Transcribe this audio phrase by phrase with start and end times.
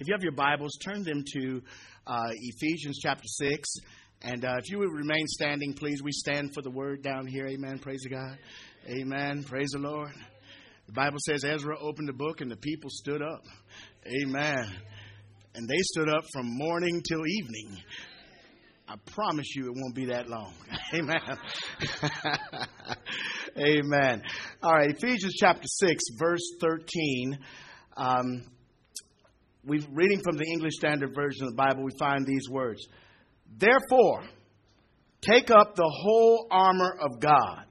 [0.00, 1.60] If you have your Bibles, turn them to
[2.06, 3.68] uh, Ephesians chapter 6.
[4.22, 7.48] And uh, if you would remain standing, please, we stand for the word down here.
[7.48, 7.80] Amen.
[7.80, 8.38] Praise God.
[8.88, 9.42] Amen.
[9.42, 10.12] Praise the Lord.
[10.86, 13.42] The Bible says Ezra opened the book and the people stood up.
[14.06, 14.72] Amen.
[15.56, 17.82] And they stood up from morning till evening.
[18.86, 20.54] I promise you it won't be that long.
[20.94, 21.20] Amen.
[23.58, 24.22] Amen.
[24.62, 27.38] All right, Ephesians chapter 6, verse 13.
[27.96, 28.44] Um,
[29.68, 32.86] we're reading from the English Standard Version of the Bible, we find these words
[33.56, 34.24] Therefore,
[35.20, 37.64] take up the whole armor of God,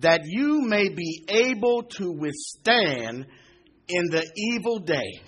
[0.00, 3.26] that you may be able to withstand
[3.88, 5.20] in the evil day.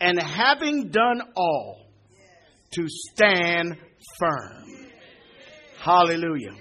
[0.00, 1.84] And having done all,
[2.74, 3.76] to stand
[4.18, 4.64] firm.
[5.78, 6.52] Hallelujah.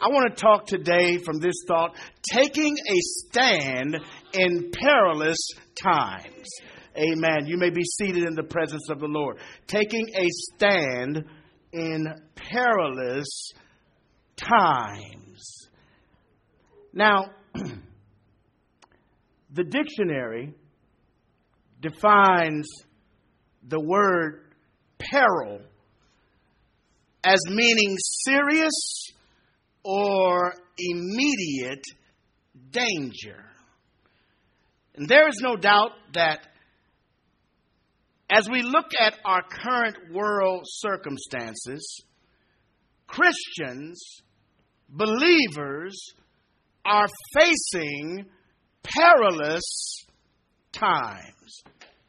[0.00, 1.94] I want to talk today from this thought
[2.32, 3.98] taking a stand
[4.32, 5.38] in perilous
[5.80, 6.48] times.
[6.96, 7.46] Amen.
[7.46, 9.38] You may be seated in the presence of the Lord.
[9.66, 11.24] Taking a stand
[11.72, 13.52] in perilous
[14.36, 15.68] times.
[16.92, 17.30] Now,
[19.52, 20.54] the dictionary
[21.80, 22.68] defines
[23.66, 24.52] the word
[24.98, 25.60] peril
[27.24, 29.12] as meaning serious
[29.84, 31.84] or immediate
[32.70, 33.44] danger.
[34.94, 36.40] And there is no doubt that
[38.32, 42.02] as we look at our current world circumstances,
[43.06, 44.22] Christians,
[44.88, 46.14] believers,
[46.82, 48.24] are facing
[48.82, 50.06] perilous
[50.72, 51.62] times.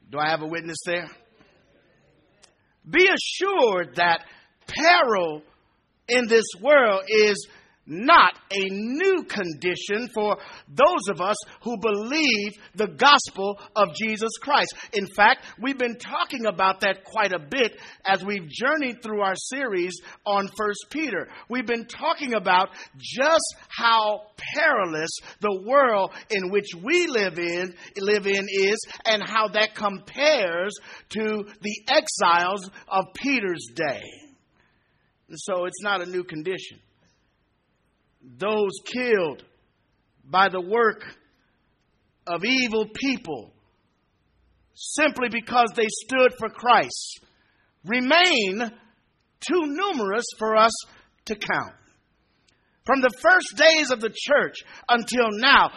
[0.10, 1.10] Do I have a witness there?
[2.90, 4.24] Be assured that
[4.66, 5.42] peril
[6.08, 7.48] in this world is
[7.86, 10.38] not a new condition for
[10.70, 14.74] those of us who believe the gospel of Jesus Christ.
[14.94, 19.36] In fact, we've been talking about that quite a bit as we've journeyed through our
[19.36, 19.94] series
[20.26, 21.28] on First Peter.
[21.50, 25.12] We've been talking about just how perilous
[25.42, 30.74] the world in which we live in live in is and how that compares
[31.10, 34.02] to the exiles of Peter's day.
[35.30, 36.80] And so it's not a new condition
[38.24, 39.44] those killed
[40.24, 41.04] by the work
[42.26, 43.54] of evil people
[44.74, 47.20] simply because they stood for Christ
[47.86, 48.72] remain
[49.40, 50.72] too numerous for us
[51.26, 51.76] to count.
[52.86, 54.56] From the first days of the church
[54.90, 55.72] until now,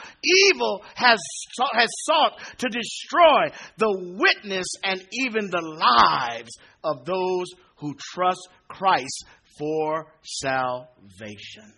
[0.51, 1.19] evil has,
[1.73, 6.51] has sought to destroy the witness and even the lives
[6.83, 7.47] of those
[7.77, 9.25] who trust Christ
[9.57, 11.73] for salvation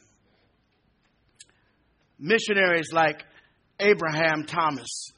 [2.19, 3.23] missionaries like
[3.81, 5.13] Abraham Thomas,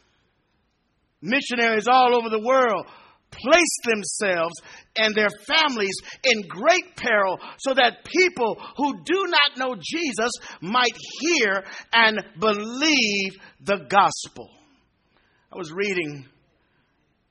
[1.23, 2.87] missionaries all over the world
[3.31, 4.55] place themselves
[4.97, 5.95] and their families
[6.25, 10.31] in great peril so that people who do not know Jesus
[10.61, 13.33] might hear and believe
[13.65, 14.51] the gospel.
[15.53, 16.27] I was reading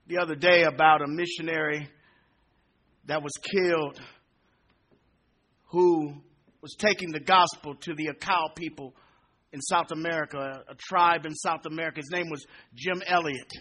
[0.07, 1.89] the other day about a missionary
[3.07, 3.99] that was killed
[5.67, 6.13] who
[6.61, 8.93] was taking the gospel to the Auca people
[9.51, 11.97] in South America, a tribe in South America.
[11.97, 12.45] His name was
[12.75, 13.51] Jim Elliot.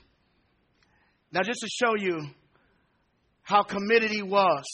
[1.32, 2.20] Now, just to show you
[3.42, 4.64] how committed he was,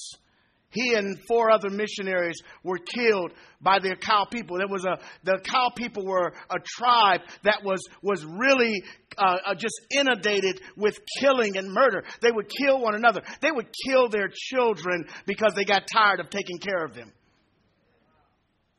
[0.75, 4.59] he and four other missionaries were killed by the Auca people.
[4.59, 8.83] There was a the Auca people were a tribe that was was really
[9.17, 12.05] uh, uh, just inundated with killing and murder.
[12.21, 13.23] They would kill one another.
[13.41, 17.13] They would kill their children because they got tired of taking care of them.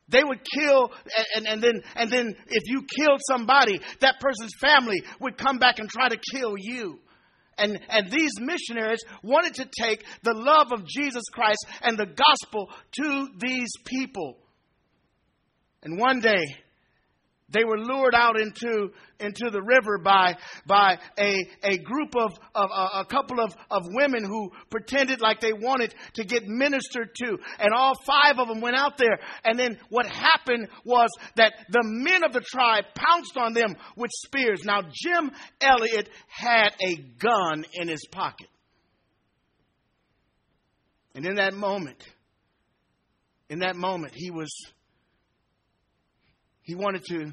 [0.07, 0.91] They would kill,
[1.35, 5.79] and, and, then, and then if you killed somebody, that person's family would come back
[5.79, 6.99] and try to kill you.
[7.57, 12.69] And, and these missionaries wanted to take the love of Jesus Christ and the gospel
[13.01, 14.37] to these people.
[15.81, 16.43] And one day,
[17.49, 18.89] they were lured out into,
[19.19, 20.35] into the river by,
[20.65, 25.41] by a, a group of, of a, a couple of, of women who pretended like
[25.41, 27.37] they wanted to get ministered to.
[27.59, 29.19] And all five of them went out there.
[29.43, 34.09] And then what happened was that the men of the tribe pounced on them with
[34.11, 34.63] spears.
[34.63, 35.31] Now, Jim
[35.61, 38.47] Elliot had a gun in his pocket.
[41.13, 42.03] And in that moment,
[43.49, 44.51] in that moment, he was
[46.65, 47.31] he wanted to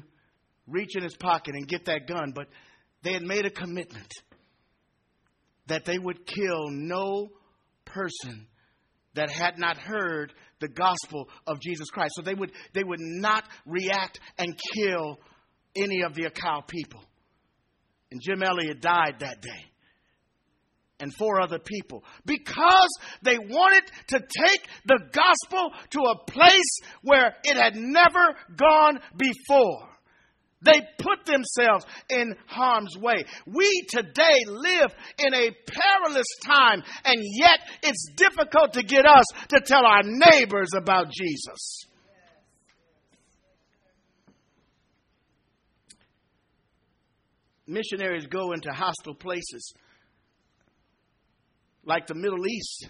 [0.67, 2.47] reach in his pocket and get that gun, but
[3.03, 4.11] they had made a commitment
[5.67, 7.29] that they would kill no
[7.85, 8.47] person
[9.15, 12.13] that had not heard the gospel of Jesus Christ.
[12.15, 15.19] So they would, they would not react and kill
[15.75, 17.03] any of the Auca people.
[18.11, 19.65] And Jim Elliot died that day.
[20.99, 22.89] and four other people because
[23.23, 29.89] they wanted to take the gospel to a place where it had never gone before.
[30.63, 33.25] They put themselves in harm's way.
[33.45, 39.61] We today live in a perilous time, and yet it's difficult to get us to
[39.65, 41.85] tell our neighbors about Jesus.
[47.65, 49.73] Missionaries go into hostile places
[51.85, 52.87] like the Middle East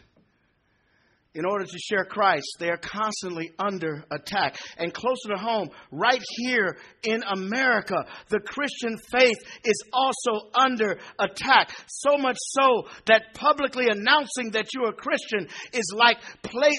[1.35, 4.57] in order to share Christ, they are constantly under attack.
[4.77, 7.95] And closer to home, right here in America,
[8.29, 11.71] the Christian faith is also under attack.
[11.87, 16.17] So much so that publicly announcing that you're a Christian is like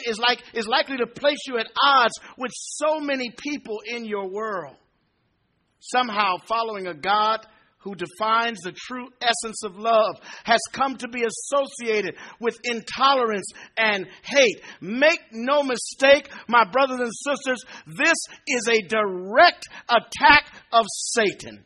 [0.06, 4.28] is like is likely to place you at odds with so many people in your
[4.28, 4.76] world.
[5.80, 7.46] Somehow following a God
[7.84, 13.46] who defines the true essence of love, has come to be associated with intolerance
[13.76, 14.62] and hate.
[14.80, 18.16] Make no mistake, my brothers and sisters, this
[18.48, 21.62] is a direct attack of Satan.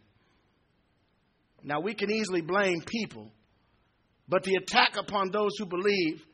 [1.62, 3.31] Now, we can easily blame people,
[4.29, 6.25] but the attack upon those who believe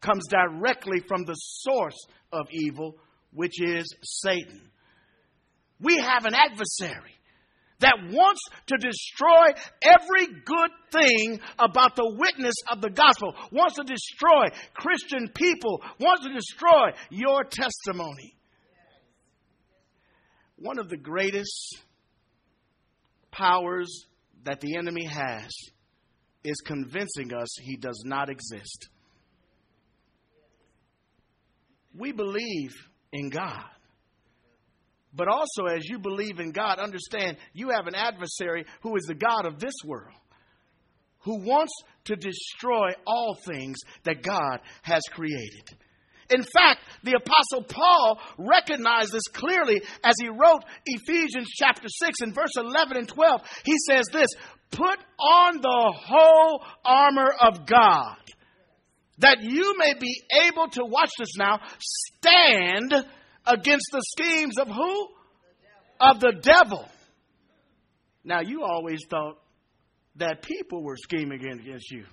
[0.00, 2.96] comes directly from the source of evil,
[3.32, 4.70] which is Satan.
[5.80, 7.17] We have an adversary
[7.80, 9.52] that wants to destroy
[9.82, 16.26] every good thing about the witness of the gospel, wants to destroy Christian people, wants
[16.26, 18.36] to destroy your testimony.
[20.56, 21.78] One of the greatest
[23.30, 24.06] powers
[24.44, 25.50] that the enemy has
[26.42, 28.88] is convincing us he does not exist.
[31.96, 32.72] We believe
[33.12, 33.64] in God.
[35.14, 39.14] But also, as you believe in God, understand you have an adversary who is the
[39.14, 40.14] God of this world,
[41.20, 41.72] who wants
[42.04, 45.76] to destroy all things that God has created.
[46.30, 52.34] In fact, the Apostle Paul recognized this clearly as he wrote Ephesians chapter 6 and
[52.34, 53.40] verse 11 and 12.
[53.64, 54.28] He says this
[54.70, 58.18] Put on the whole armor of God,
[59.18, 62.92] that you may be able to, watch this now, stand
[63.48, 65.08] against the schemes of who?
[66.00, 66.86] Of the devil.
[68.22, 69.38] Now, you always thought
[70.16, 72.04] that people were scheming against you.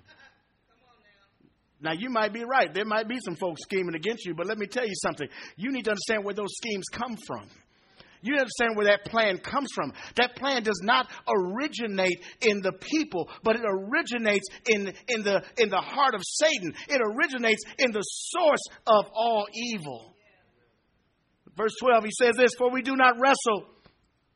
[1.82, 2.74] Now, you might be right.
[2.74, 5.28] There might be some folks scheming against you, but let me tell you something.
[5.58, 7.48] You need to understand where those schemes come from.
[8.22, 9.94] You understand where that plan comes from.
[10.16, 15.70] That plan does not originate in the people, but it originates in, in, the, in
[15.70, 16.74] the heart of Satan.
[16.88, 20.15] It originates in the source of all evil.
[21.58, 23.68] Verse 12, he says this For we do not wrestle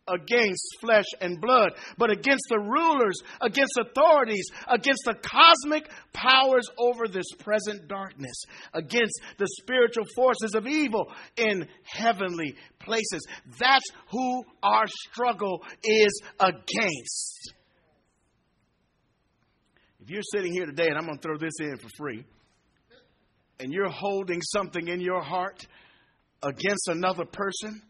[0.08, 7.08] against flesh and blood, but against the rulers, against authorities, against the cosmic powers over
[7.08, 8.44] this present darkness,
[8.74, 13.22] against the spiritual forces of evil in heavenly places.
[13.60, 17.54] That's who our struggle is against.
[20.02, 22.26] If you're sitting here today, and I'm going to throw this in for free,
[23.60, 25.68] and you're holding something in your heart
[26.42, 27.82] against another person,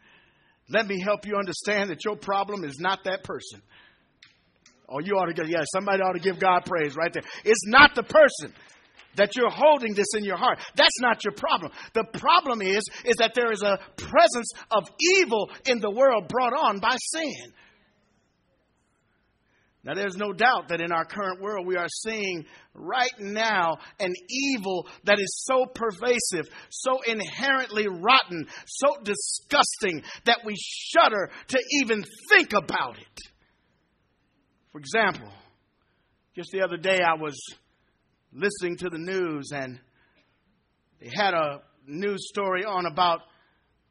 [0.70, 3.62] let me help you understand that your problem is not that person.
[4.88, 7.24] Oh, you ought to get, yeah, somebody ought to give God praise right there.
[7.44, 8.54] It's not the person
[9.16, 10.60] that you're holding this in your heart.
[10.76, 11.72] That's not your problem.
[11.94, 16.54] The problem is, is that there is a presence of evil in the world brought
[16.54, 17.54] on by sin.
[19.84, 24.14] Now, there's no doubt that in our current world, we are seeing right now an
[24.30, 32.04] evil that is so pervasive, so inherently rotten, so disgusting that we shudder to even
[32.30, 33.20] think about it.
[34.74, 35.32] For example,
[36.36, 37.40] just the other day, I was
[38.34, 39.80] listening to the news and
[41.00, 43.22] they had a news story on about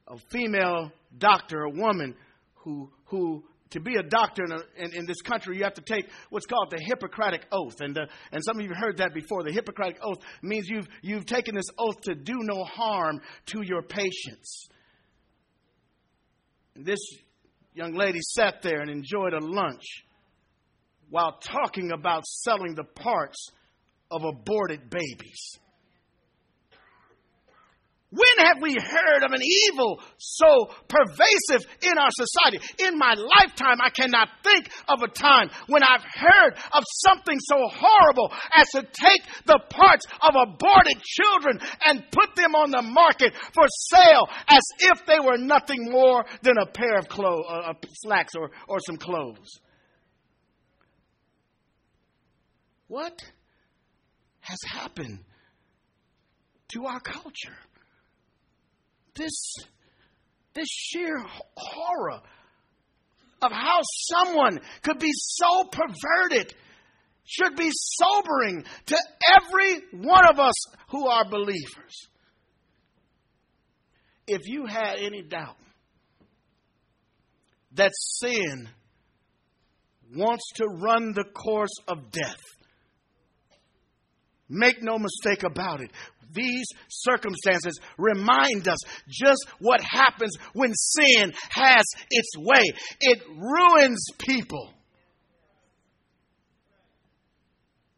[0.07, 2.15] a female doctor, a woman
[2.57, 5.83] who, who to be a doctor in, a, in, in, this country, you have to
[5.83, 7.81] take what's called the Hippocratic Oath.
[7.81, 9.43] And, uh, and some of you have heard that before.
[9.43, 13.83] The Hippocratic Oath means you've, you've taken this oath to do no harm to your
[13.83, 14.69] patients.
[16.75, 17.01] And this
[17.75, 19.85] young lady sat there and enjoyed a lunch
[21.11, 23.51] while talking about selling the parts
[24.11, 25.59] of aborted babies.
[28.11, 32.59] When have we heard of an evil so pervasive in our society?
[32.79, 37.57] In my lifetime, I cannot think of a time when I've heard of something so
[37.69, 43.35] horrible as to take the parts of aborted children and put them on the market
[43.53, 47.75] for sale as if they were nothing more than a pair of clothes, uh, uh
[47.93, 49.61] slacks or, or some clothes.
[52.87, 53.21] What
[54.41, 55.19] has happened
[56.73, 57.57] to our culture.
[59.19, 59.55] This,
[60.55, 61.19] this sheer
[61.57, 62.21] horror
[63.43, 66.55] of how someone could be so perverted
[67.25, 68.97] should be sobering to
[69.37, 70.55] every one of us
[70.91, 72.09] who are believers.
[74.29, 75.57] If you had any doubt
[77.73, 78.69] that sin
[80.15, 82.41] wants to run the course of death,
[84.49, 85.91] make no mistake about it.
[86.33, 88.79] These circumstances remind us
[89.09, 92.63] just what happens when sin has its way.
[93.01, 94.73] It ruins people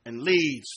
[0.04, 0.69] and leads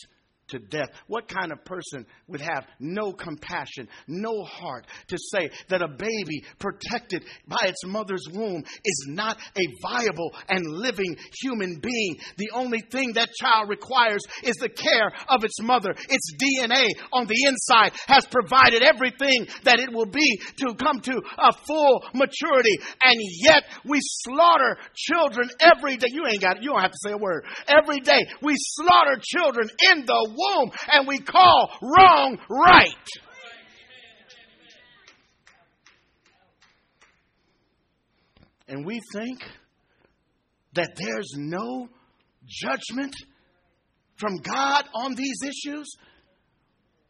[0.53, 0.89] to death.
[1.07, 6.43] What kind of person would have no compassion, no heart to say that a baby
[6.59, 12.17] protected by its mother's womb is not a viable and living human being?
[12.37, 15.93] The only thing that child requires is the care of its mother.
[16.09, 21.21] Its DNA on the inside has provided everything that it will be to come to
[21.37, 22.77] a full maturity.
[23.03, 26.07] And yet we slaughter children every day.
[26.11, 26.63] You ain't got it.
[26.63, 27.45] You don't have to say a word.
[27.67, 33.07] Every day we slaughter children in the womb and we call wrong right.
[38.67, 39.39] And we think
[40.73, 41.89] that there's no
[42.45, 43.13] judgment
[44.15, 45.87] from God on these issues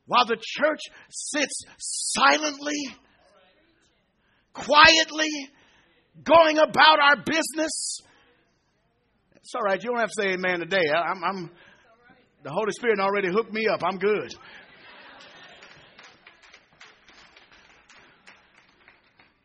[0.06, 2.98] while the church sits silently,
[4.54, 5.30] quietly,
[6.24, 8.00] going about our business.
[9.36, 9.82] It's all right.
[9.82, 10.90] You don't have to say amen today.
[10.94, 11.52] I'm, I'm
[12.44, 13.82] the Holy Spirit already hooked me up.
[13.84, 14.34] I'm good.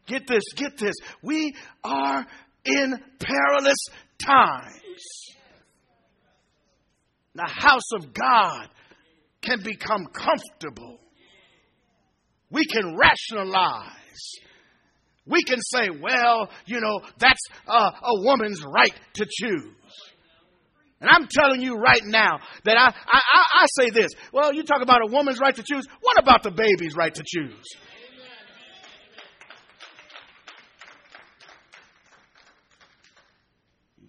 [0.07, 0.95] Get this, get this.
[1.23, 2.27] We are
[2.65, 3.79] in perilous
[4.25, 4.75] times.
[7.35, 8.69] The house of God
[9.43, 10.99] can become comfortable.
[12.51, 13.93] We can rationalize.
[15.27, 19.75] We can say, well, you know, that's a, a woman's right to choose.
[21.01, 24.11] And I'm telling you right now that I, I, I, say this.
[24.33, 25.87] Well, you talk about a woman's right to choose.
[26.01, 27.65] What about the baby's right to choose?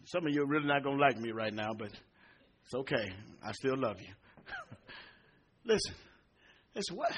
[0.05, 3.13] Some of you are really not going to like me right now, but it's okay.
[3.45, 4.11] I still love you.
[5.65, 5.93] listen,
[6.75, 7.11] listen, what,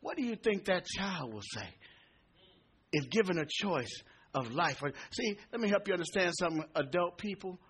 [0.00, 1.68] what do you think that child will say
[2.92, 4.02] if given a choice
[4.34, 4.82] of life?
[5.12, 7.60] See, let me help you understand something, adult people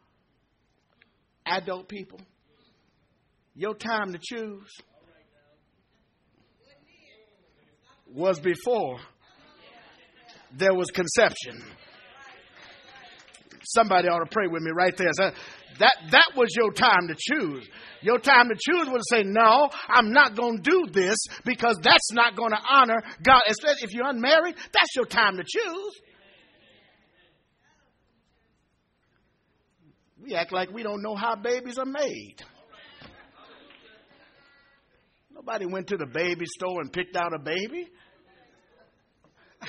[1.46, 2.20] adult people,
[3.54, 4.70] your time to choose
[8.12, 8.98] was before
[10.56, 11.62] there was conception.
[13.62, 15.10] Somebody ought to pray with me right there.
[15.78, 17.68] That, that was your time to choose.
[18.02, 21.78] Your time to choose was to say, No, I'm not going to do this because
[21.82, 23.42] that's not going to honor God.
[23.48, 26.00] Especially if you're unmarried, that's your time to choose.
[30.22, 32.36] We act like we don't know how babies are made.
[35.32, 37.88] Nobody went to the baby store and picked out a baby.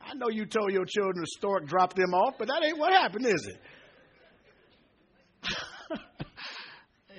[0.00, 2.92] I know you told your children the stork dropped them off, but that ain't what
[2.92, 3.60] happened, is it?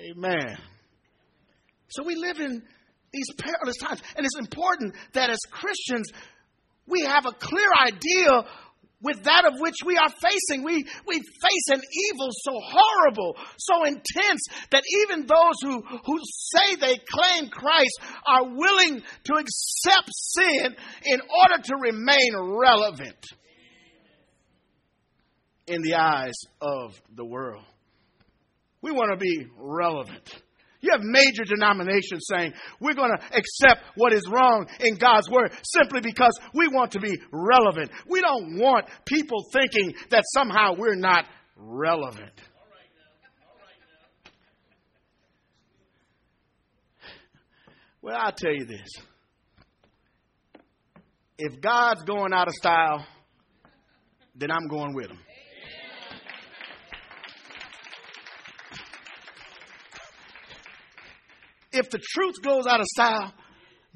[0.12, 0.58] Amen.
[1.88, 2.62] So we live in
[3.12, 6.12] these perilous times, and it's important that as Christians,
[6.86, 8.44] we have a clear idea
[9.02, 10.64] with that of which we are facing.
[10.64, 16.76] We, we face an evil so horrible, so intense, that even those who, who say
[16.76, 23.24] they claim Christ are willing to accept sin in order to remain relevant
[25.66, 27.64] in the eyes of the world.
[28.82, 30.42] We want to be relevant.
[30.86, 35.50] You have major denominations saying we're going to accept what is wrong in God's word
[35.64, 37.90] simply because we want to be relevant.
[38.08, 41.24] We don't want people thinking that somehow we're not
[41.56, 42.30] relevant.
[48.00, 48.88] Well, I'll tell you this.
[51.36, 53.04] If God's going out of style,
[54.36, 55.18] then I'm going with him.
[61.76, 63.32] If the truth goes out of style,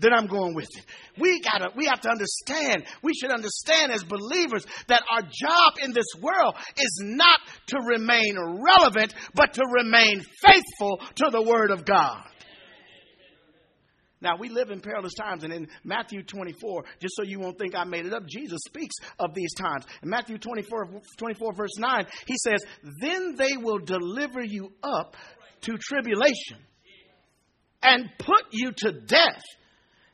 [0.00, 0.84] then I'm going with it.
[1.18, 5.92] We gotta, we have to understand, we should understand as believers that our job in
[5.92, 11.84] this world is not to remain relevant, but to remain faithful to the Word of
[11.84, 12.24] God.
[14.22, 17.74] Now, we live in perilous times, and in Matthew 24, just so you won't think
[17.74, 19.86] I made it up, Jesus speaks of these times.
[20.02, 22.62] In Matthew 24, 24, verse 9, he says,
[23.00, 25.16] Then they will deliver you up
[25.62, 26.58] to tribulation
[27.82, 29.42] and put you to death,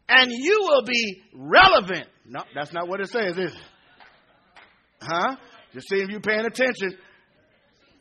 [0.09, 2.09] and you will be relevant.
[2.25, 3.61] No, that's not what it says, is it?
[5.01, 5.37] Huh?
[5.73, 6.97] Just see if you're paying attention.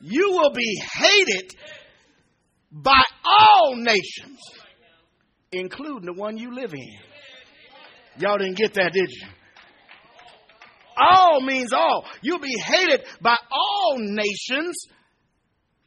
[0.01, 1.51] You will be hated
[2.71, 4.39] by all nations
[5.55, 6.97] including the one you live in.
[8.17, 9.27] Y'all didn't get that, did you?
[10.97, 12.05] All means all.
[12.21, 14.75] You'll be hated by all nations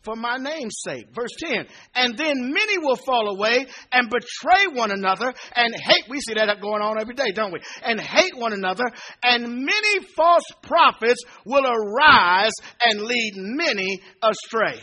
[0.09, 1.07] for my name's sake.
[1.15, 1.67] Verse 10.
[1.95, 6.05] And then many will fall away and betray one another and hate.
[6.09, 7.61] We see that going on every day, don't we?
[7.85, 8.85] And hate one another.
[9.23, 14.81] And many false prophets will arise and lead many astray.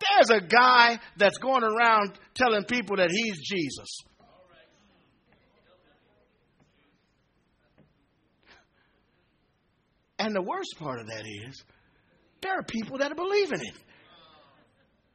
[0.00, 3.98] There's a guy that's going around telling people that he's Jesus.
[10.18, 11.62] And the worst part of that is,
[12.42, 13.74] there are people that are believing it.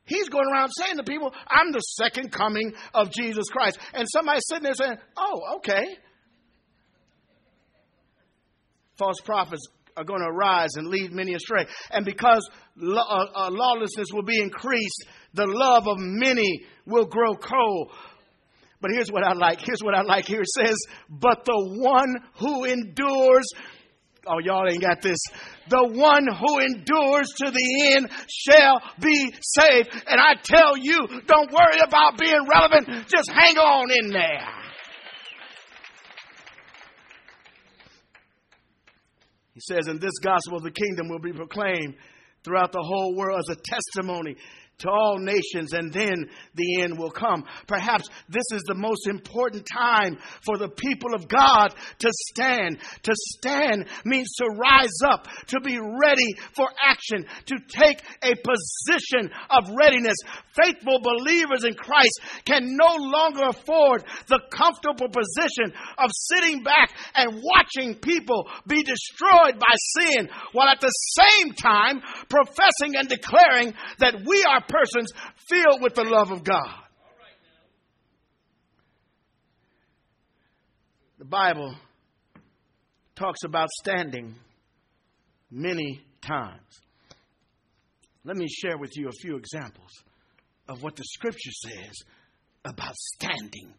[0.05, 3.79] He's going around saying to people, I'm the second coming of Jesus Christ.
[3.93, 5.85] And somebody's sitting there saying, Oh, okay.
[8.97, 9.65] False prophets
[9.95, 11.65] are going to arise and lead many astray.
[11.91, 12.47] And because
[12.81, 17.91] uh, uh, lawlessness will be increased, the love of many will grow cold.
[18.81, 19.61] But here's what I like.
[19.61, 20.25] Here's what I like.
[20.25, 20.75] Here it says,
[21.09, 23.47] But the one who endures,
[24.27, 25.19] oh, y'all ain't got this.
[25.69, 29.89] The one who endures to the end shall be saved.
[30.07, 33.07] And I tell you, don't worry about being relevant.
[33.07, 34.47] Just hang on in there.
[39.53, 41.95] He says, And this gospel the kingdom will be proclaimed
[42.43, 44.35] throughout the whole world as a testimony
[44.79, 47.45] to all nations, and then the end will come.
[47.67, 52.79] Perhaps this is the most important time for the people of God to stand.
[53.03, 59.31] To stand means to rise up, to be ready for action, to take a position
[59.49, 60.17] of readiness.
[60.63, 67.41] Faithful believers in Christ can no longer afford the comfortable position of sitting back and
[67.41, 74.15] watching people be destroyed by sin, while at the same time professing and declaring that
[74.25, 75.11] we are persons
[75.49, 76.79] filled with the love of God.
[81.19, 81.75] The Bible
[83.15, 84.35] talks about standing
[85.49, 86.61] many times.
[88.25, 89.91] Let me share with you a few examples
[90.67, 91.93] of what the scripture says
[92.65, 93.73] about standing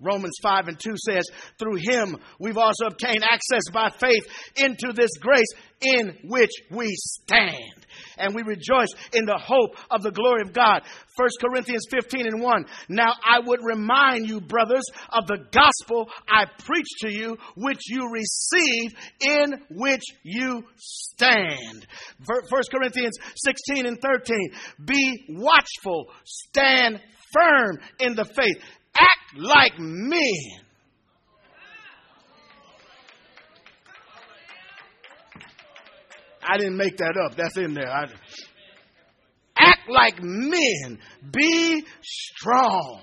[0.00, 1.24] Romans 5 and 2 says,
[1.58, 4.24] Through him we've also obtained access by faith
[4.56, 7.75] into this grace in which we stand.
[8.18, 10.82] And we rejoice in the hope of the glory of God.
[11.16, 12.64] 1 Corinthians 15 and 1.
[12.88, 18.10] Now I would remind you, brothers, of the gospel I preached to you, which you
[18.12, 21.86] received, in which you stand.
[22.26, 24.50] 1 Corinthians 16 and 13.
[24.84, 27.00] Be watchful, stand
[27.32, 28.62] firm in the faith
[28.98, 30.20] act like men.
[36.46, 37.36] I didn't make that up.
[37.36, 37.90] That's in there.
[37.90, 38.04] I,
[39.58, 40.98] act like men.
[41.32, 43.00] Be strong.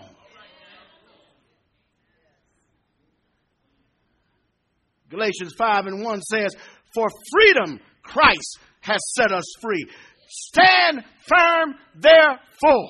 [5.09, 6.55] Galatians 5 and 1 says,
[6.95, 9.85] For freedom Christ has set us free.
[10.27, 12.89] Stand firm, therefore.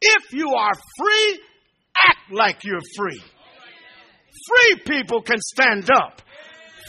[0.00, 1.40] If you are free,
[2.08, 3.22] act like you're free.
[4.48, 6.22] Free people can stand up.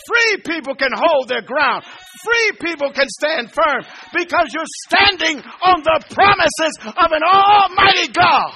[0.08, 1.84] Free people can hold their ground.
[2.24, 3.84] Free people can stand firm
[4.14, 8.54] because you're standing on the promises of an almighty God.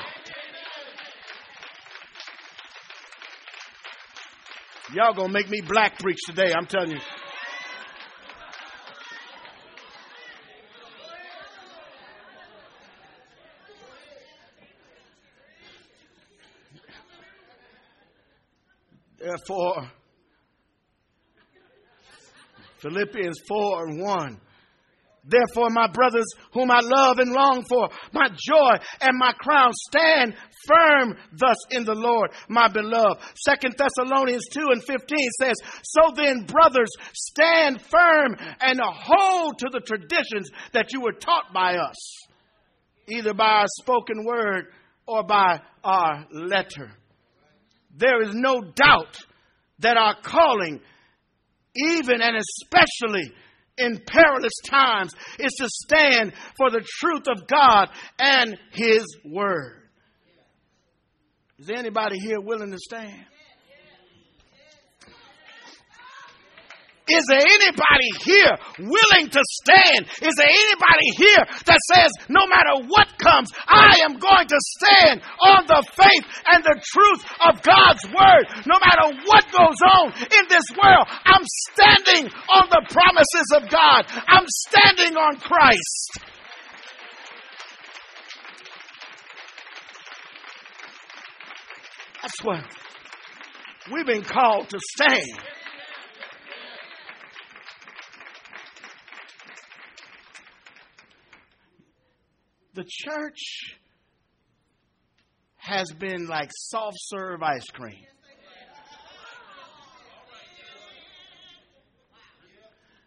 [4.94, 7.00] Y'all gonna make me black preach today, I'm telling you.
[19.18, 19.90] Therefore,
[22.84, 24.42] Philippians 4 and 1.
[25.26, 30.36] Therefore, my brothers, whom I love and long for, my joy and my crown, stand
[30.68, 33.22] firm thus in the Lord, my beloved.
[33.36, 39.80] Second Thessalonians 2 and 15 says, So then, brothers, stand firm and hold to the
[39.80, 41.96] traditions that you were taught by us,
[43.08, 44.66] either by our spoken word
[45.08, 46.92] or by our letter
[47.96, 49.18] there is no doubt
[49.80, 50.82] that our calling,
[51.76, 53.32] even and especially
[53.78, 59.82] in perilous times, is to stand for the truth of God and His Word.
[61.58, 63.26] Is there anybody here willing to stand?
[67.10, 70.08] Is there anybody here willing to stand?
[70.24, 75.22] Is there anybody here that says, no matter what comes, I am going to stand
[75.44, 78.48] on the faith and the truth of God's word?
[78.66, 81.44] No matter what goes on in this world, I'm
[81.76, 84.06] standing on the promises of God.
[84.28, 86.20] I'm standing on Christ.
[92.22, 92.64] That's what
[93.92, 95.42] we've been called to stand.
[102.76, 103.38] The church
[105.58, 108.04] has been like soft serve ice cream.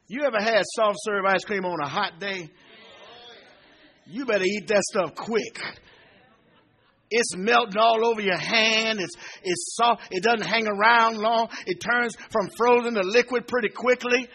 [0.08, 2.48] You ever had soft serve ice cream on a hot day?
[4.06, 5.60] You better eat that stuff quick.
[7.10, 9.00] It's melting all over your hand.
[9.00, 10.02] It's, it's soft.
[10.12, 11.48] It doesn't hang around long.
[11.66, 14.28] It turns from frozen to liquid pretty quickly.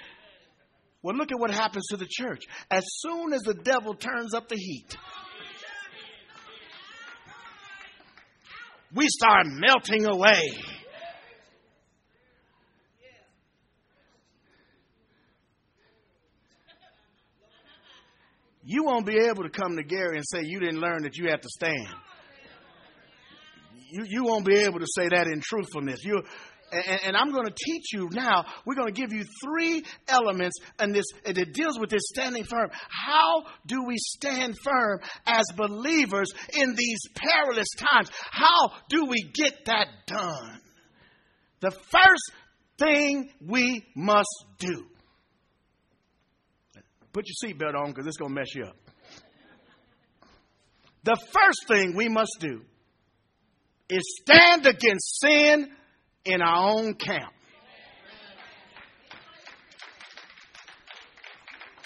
[1.04, 2.44] Well, look at what happens to the church.
[2.70, 4.96] As soon as the devil turns up the heat,
[8.96, 10.42] we start melting away.
[18.64, 21.30] You won't be able to come to Gary and say you didn't learn that you
[21.30, 21.88] have to stand.
[23.92, 26.00] You, you won't be able to say that in truthfulness.
[26.04, 26.22] You,
[26.72, 28.46] and, and, I'm going to teach you now.
[28.66, 32.44] We're going to give you three elements, and this and it deals with this standing
[32.44, 32.70] firm.
[32.90, 38.10] How do we stand firm as believers in these perilous times?
[38.32, 40.62] How do we get that done?
[41.60, 42.32] The first
[42.80, 44.86] thing we must do.
[47.14, 48.78] Put your seatbelt on because it's going to mess you up.
[51.04, 52.62] The first thing we must do
[53.90, 55.72] is stand against sin
[56.26, 57.34] in our own camp.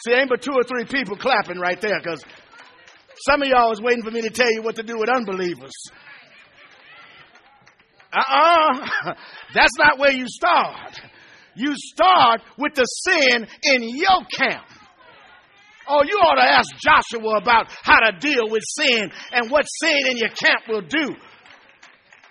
[0.06, 2.24] See, ain't but two or three people clapping right there because
[3.28, 5.74] some of y'all is waiting for me to tell you what to do with unbelievers.
[8.14, 8.88] Uh uh-uh.
[9.10, 9.14] uh.
[9.56, 11.00] That's not where you start.
[11.56, 14.66] You start with the sin in your camp.
[15.88, 20.12] Oh, you ought to ask Joshua about how to deal with sin and what sin
[20.12, 21.16] in your camp will do.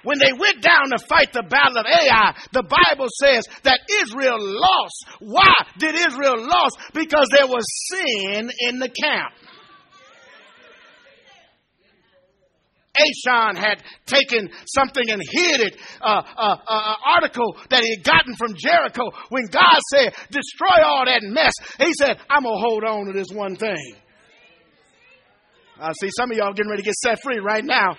[0.04, 4.38] When they went down to fight the battle of Ai, the Bible says that Israel
[4.38, 5.06] lost.
[5.20, 6.74] Why did Israel lose?
[6.92, 9.32] Because there was sin in the camp.
[12.94, 18.36] Achan had taken something and hid it, uh, uh, uh, article that he had gotten
[18.36, 19.10] from Jericho.
[19.30, 23.12] When God said, destroy all that mess, he said, I'm going to hold on to
[23.12, 23.96] this one thing.
[25.80, 27.96] I see some of y'all getting ready to get set free right now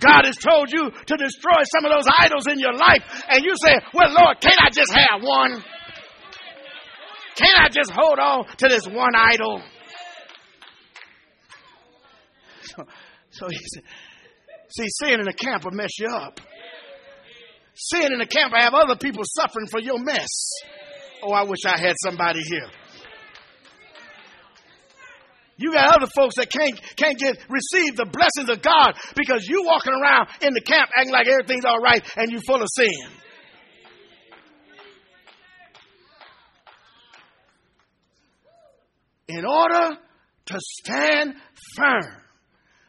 [0.00, 3.52] God has told you to destroy some of those idols in your life, and you
[3.56, 5.62] say, Well, Lord, can't I just have one?
[7.36, 9.62] Can't I just hold on to this one idol?
[12.62, 12.84] So,
[13.30, 13.82] so he said,
[14.70, 16.40] See, sin in the camp will mess you up.
[17.74, 20.28] Sin in the camp will have other people suffering for your mess.
[21.22, 22.68] Oh, I wish I had somebody here.
[25.56, 29.64] You got other folks that can't, can't get receive the blessings of God because you
[29.64, 32.88] walking around in the camp acting like everything's all right and you full of sin.
[39.28, 39.96] In order
[40.46, 41.34] to stand
[41.76, 42.22] firm,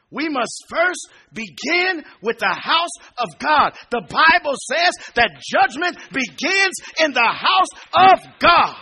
[0.09, 3.71] we must first begin with the house of God.
[3.89, 8.75] The Bible says that judgment begins in the house of God.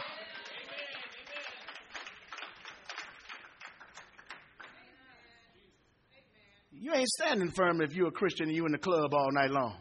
[6.81, 9.51] You ain't standing firm if you're a Christian and you in the club all night
[9.51, 9.75] long.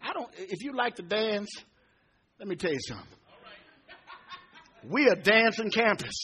[0.00, 1.50] I don't, if you like to dance,
[2.38, 3.06] let me tell you something.
[4.90, 6.14] We are dancing campus.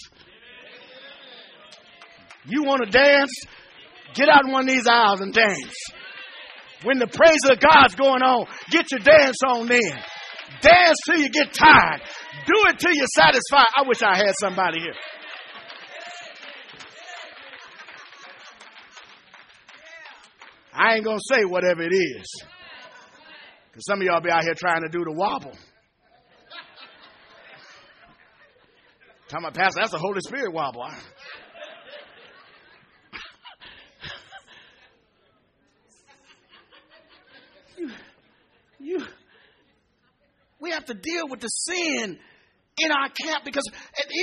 [2.47, 3.33] You want to dance?
[4.15, 5.77] Get out in one of these aisles and dance.
[6.85, 10.03] When the praise of God's going on, get your dance on then.
[10.63, 12.01] Dance till you get tired.
[12.47, 13.67] Do it till you're satisfied.
[13.77, 14.95] I wish I had somebody here.
[20.75, 22.43] I ain't going to say whatever it is.
[23.71, 25.53] Because some of y'all be out here trying to do the wobble.
[29.29, 30.87] Tell my pastor, that's the Holy Spirit wobble.
[37.77, 37.91] you,
[38.79, 39.05] you,
[40.61, 42.19] we have to deal with the sin
[42.79, 43.65] in our camp because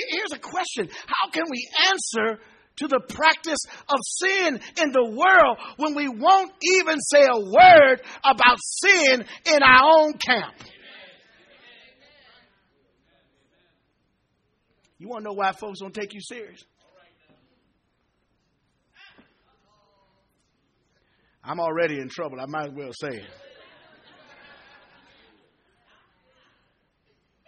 [0.09, 2.39] here's a question how can we answer
[2.77, 8.01] to the practice of sin in the world when we won't even say a word
[8.23, 10.55] about sin in our own camp.
[14.97, 16.63] You want to know why folks don't take you serious?
[21.43, 22.39] I'm already in trouble.
[22.39, 23.25] I might as well say it.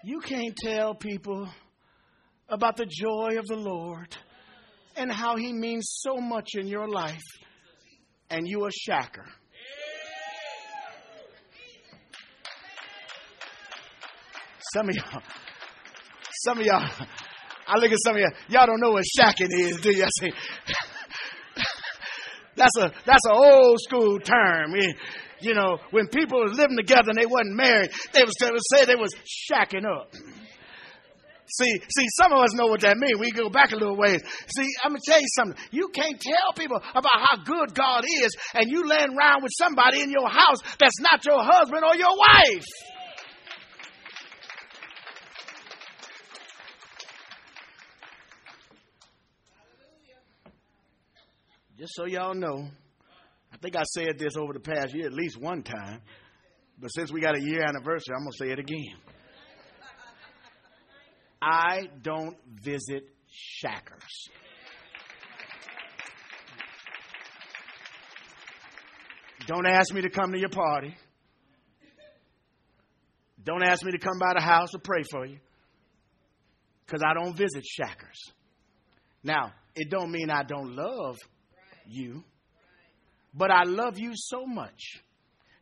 [0.03, 1.47] You can't tell people
[2.49, 4.13] about the joy of the Lord
[4.95, 7.21] and how He means so much in your life,
[8.29, 9.25] and you a shacker.
[14.73, 15.21] Some of y'all,
[16.43, 16.89] some of y'all,
[17.67, 19.89] I look at some of y'all, y'all don't know what shacking is, do?
[19.89, 20.31] I say,
[22.55, 24.73] that's a that's an old school term.
[25.41, 28.85] You know, when people were living together and they wasn't married, they was, would say
[28.85, 29.13] they was
[29.51, 30.13] shacking up.
[31.45, 33.19] See, see, some of us know what that means.
[33.19, 34.21] We go back a little ways.
[34.55, 35.57] See, I'm gonna tell you something.
[35.71, 40.01] You can't tell people about how good God is, and you laying around with somebody
[40.01, 42.65] in your house that's not your husband or your wife.
[51.77, 52.69] Just so y'all know,
[53.51, 56.01] I think I said this over the past year at least one time,
[56.79, 59.12] but since we got a year anniversary, I'm to say it again.
[61.43, 64.29] I don't visit shackers.
[69.45, 70.95] Don't ask me to come to your party.
[73.43, 75.37] Don't ask me to come by the house to pray for you.
[76.85, 78.31] Because I don't visit shackers.
[79.21, 81.17] Now, it don't mean I don't love
[81.85, 82.23] you,
[83.33, 85.01] but I love you so much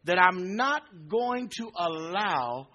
[0.03, 2.67] that I'm not going to allow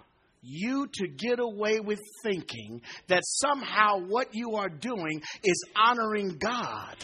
[0.43, 6.97] you to get away with thinking that somehow what you are doing is honoring God.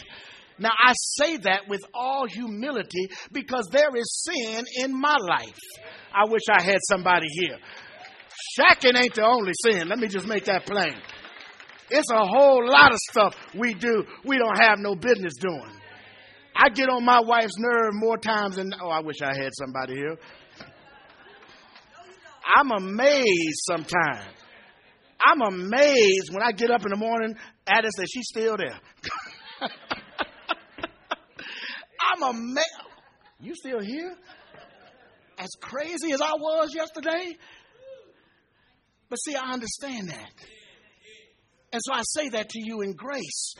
[0.59, 5.59] Now, I say that with all humility because there is sin in my life.
[6.13, 7.57] I wish I had somebody here.
[8.57, 9.87] Shacking ain't the only sin.
[9.87, 10.95] Let me just make that plain.
[11.89, 15.71] It's a whole lot of stuff we do we don't have no business doing.
[16.55, 19.95] I get on my wife's nerve more times than, oh, I wish I had somebody
[19.95, 20.17] here.
[22.43, 24.27] I'm amazed sometimes.
[25.25, 28.77] I'm amazed when I get up in the morning, Addis says she's still there.
[32.01, 32.67] I'm amazed.
[33.39, 34.15] You still here?
[35.37, 37.37] As crazy as I was yesterday?
[39.09, 40.31] But see, I understand that.
[41.71, 43.55] And so I say that to you in grace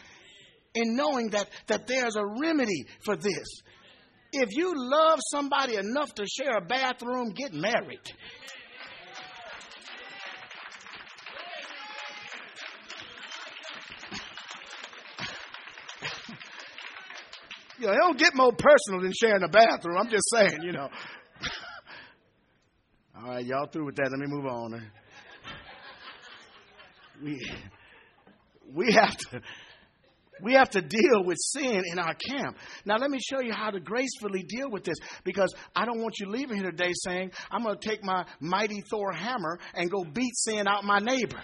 [0.76, 3.62] in knowing that, that there's a remedy for this.
[4.32, 8.02] If you love somebody enough to share a bathroom, get married.
[17.80, 19.98] You know, it don't get more personal than sharing a bathroom.
[20.00, 20.90] I'm just saying, you know.
[23.16, 24.10] All right, y'all through with that.
[24.10, 24.92] Let me move on.
[27.24, 27.40] We
[28.74, 29.42] we have to
[30.42, 32.58] we have to deal with sin in our camp.
[32.86, 36.16] Now, let me show you how to gracefully deal with this because I don't want
[36.20, 40.04] you leaving here today saying, I'm going to take my mighty Thor hammer and go
[40.04, 41.42] beat sin out my neighbor.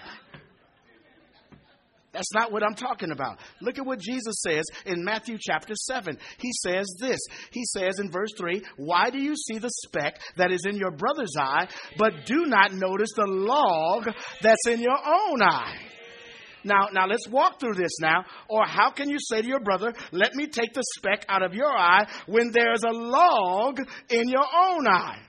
[2.12, 3.38] That's not what I'm talking about.
[3.62, 6.18] Look at what Jesus says in Matthew chapter 7.
[6.40, 7.20] He says this.
[7.52, 10.92] He says in verse 3 Why do you see the speck that is in your
[10.92, 11.68] brother's eye,
[11.98, 14.10] but do not notice the log
[14.42, 15.78] that's in your own eye?
[16.64, 18.26] Now, now let's walk through this now.
[18.50, 21.54] Or how can you say to your brother, let me take the speck out of
[21.54, 25.20] your eye when there's a log in your own eye?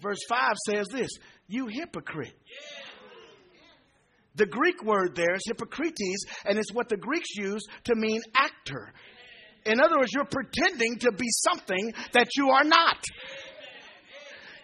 [0.00, 1.10] Verse 5 says this,
[1.48, 2.34] you hypocrite.
[4.36, 8.92] The Greek word there is hypocrites, and it's what the Greeks use to mean actor.
[9.64, 12.98] In other words, you're pretending to be something that you are not.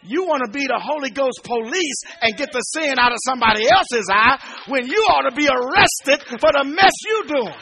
[0.02, 3.68] You want to be the Holy Ghost police and get the sin out of somebody
[3.68, 7.54] else's eye when you ought to be arrested for the mess you're doing.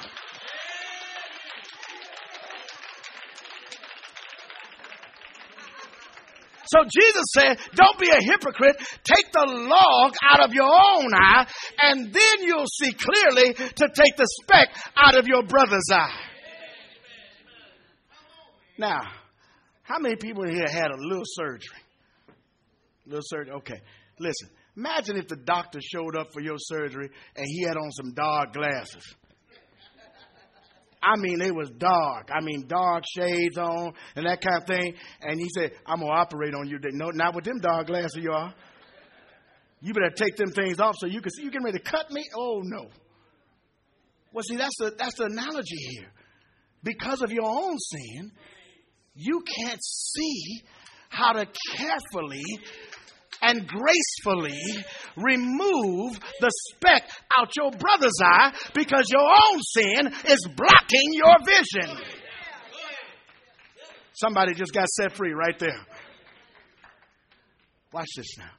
[6.69, 8.77] So Jesus said, Don't be a hypocrite.
[9.05, 11.47] Take the log out of your own eye,
[11.83, 16.21] and then you'll see clearly to take the speck out of your brother's eye.
[18.79, 19.01] Now,
[19.83, 21.79] how many people here had a little surgery?
[23.07, 23.55] Little surgery.
[23.55, 23.81] Okay.
[24.21, 24.51] Listen.
[24.77, 28.53] Imagine if the doctor showed up for your surgery and he had on some dark
[28.53, 29.03] glasses.
[31.03, 32.29] I mean, it was dark.
[32.33, 34.95] I mean, dark shades on and that kind of thing.
[35.23, 36.79] And he said, I'm going to operate on you.
[36.93, 38.55] No, not with them dark glasses are.
[39.81, 41.45] You better take them things off so you can see.
[41.45, 42.25] You getting ready to cut me?
[42.37, 42.89] Oh, no.
[44.33, 46.11] Well, see, that's the, that's the analogy here.
[46.83, 48.33] Because of your own sin,
[49.15, 50.63] you can't see
[51.09, 52.43] how to carefully
[53.43, 54.61] and gracefully
[55.17, 61.99] remove the speck out your brother's eye because your own sin is blocking your vision.
[64.15, 65.79] Somebody just got set free right there.
[67.93, 68.51] Watch this now.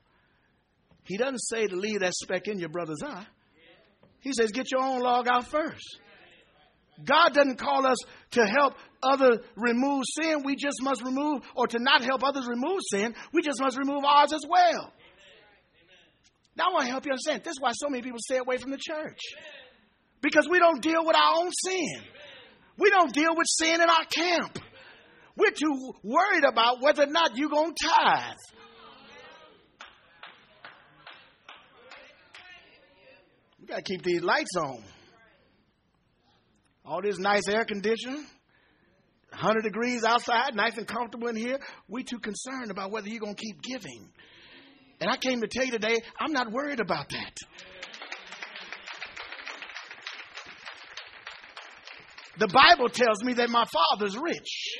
[1.04, 3.26] He doesn't say to leave that speck in your brother's eye.
[4.22, 6.00] He says, get your own log out first.
[7.05, 7.97] God doesn't call us
[8.31, 10.43] to help others remove sin.
[10.43, 13.15] We just must remove, or to not help others remove sin.
[13.33, 14.91] We just must remove ours as well.
[16.55, 17.43] Now, I want to help you understand.
[17.43, 19.19] This is why so many people stay away from the church.
[20.21, 22.03] Because we don't deal with our own sin.
[22.77, 24.59] We don't deal with sin in our camp.
[25.38, 28.35] We're too worried about whether or not you're going to tithe.
[33.62, 34.83] We got to keep these lights on.
[36.89, 38.25] All this nice air conditioning,
[39.30, 41.60] 100 degrees outside, nice and comfortable in here.
[41.88, 44.10] We too concerned about whether you're going to keep giving.
[44.99, 47.38] And I came to tell you today, I'm not worried about that.
[52.39, 54.78] The Bible tells me that my father's rich.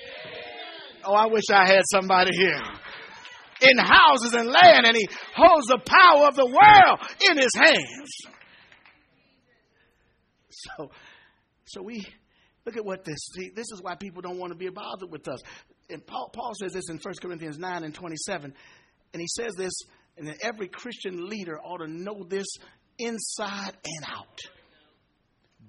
[1.06, 2.60] Oh, I wish I had somebody here.
[3.62, 8.10] In houses and land, and he holds the power of the world in his hands.
[10.50, 10.90] So,
[11.70, 12.06] so we
[12.66, 13.20] look at what this.
[13.36, 15.40] See, this is why people don't want to be bothered with us.
[15.90, 18.54] And Paul, Paul says this in 1 Corinthians 9 and 27.
[19.14, 19.74] And he says this,
[20.18, 22.48] and every Christian leader ought to know this
[22.98, 24.40] inside and out.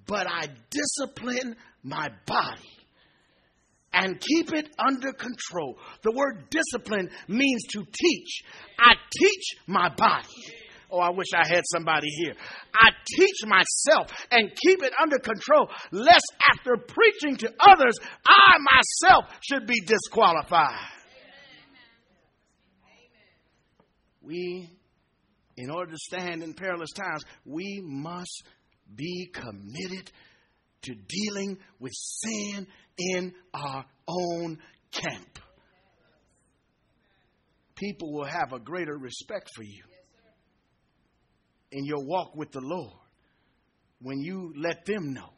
[0.05, 2.69] But I discipline my body
[3.93, 5.77] and keep it under control.
[6.03, 8.41] The word discipline means to teach.
[8.79, 10.27] I teach my body.
[10.91, 12.33] Oh, I wish I had somebody here.
[12.75, 17.93] I teach myself and keep it under control, lest after preaching to others,
[18.27, 20.75] I myself should be disqualified.
[24.21, 24.69] We,
[25.55, 28.43] in order to stand in perilous times, we must
[28.93, 30.11] be committed
[30.83, 34.57] to dealing with sin in our own
[34.91, 35.39] camp.
[37.75, 39.83] People will have a greater respect for you
[41.71, 42.93] in your walk with the Lord
[44.01, 45.29] when you let them know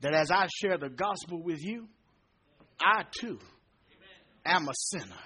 [0.00, 1.88] that as I share the gospel with you,
[2.80, 3.38] I too
[4.44, 5.16] am a sinner.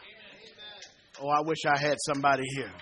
[1.20, 2.72] Oh, I wish I had somebody here.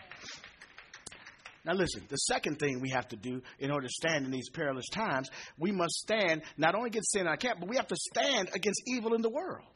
[1.64, 4.48] Now, listen, the second thing we have to do in order to stand in these
[4.50, 7.86] perilous times, we must stand not only against sin in our camp, but we have
[7.86, 9.66] to stand against evil in the world.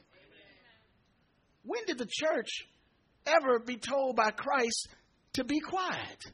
[1.63, 2.49] When did the church
[3.25, 4.89] ever be told by Christ
[5.33, 6.25] to be quiet?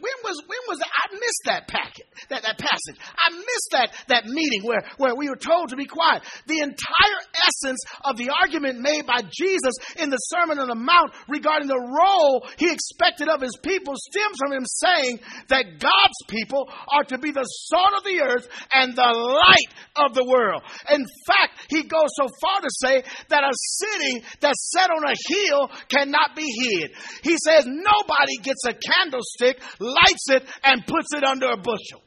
[0.00, 0.90] When, was when was that?
[0.90, 2.98] I missed that packet, that, that passage.
[2.98, 6.22] I missed that, that meeting where, where we were told to be quiet.
[6.46, 11.12] The entire essence of the argument made by Jesus in the Sermon on the Mount
[11.28, 16.68] regarding the role he expected of his people stems from him saying that God's people
[16.92, 20.62] are to be the salt of the earth and the light of the world.
[20.90, 25.16] In fact, he goes so far to say that a city that's set on a
[25.16, 26.90] hill cannot be hid.
[27.22, 32.02] He says nobody gets a candlestick lights it, and puts it under a bushel.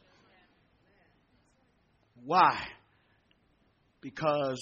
[2.24, 2.60] Why?
[4.02, 4.60] Because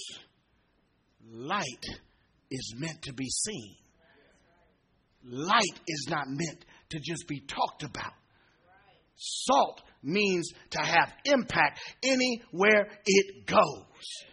[1.30, 1.86] light
[2.50, 3.76] is meant to be seen.
[5.24, 8.12] Light is not meant to just be talked about.
[9.16, 14.24] Salt means to have impact anywhere it goes.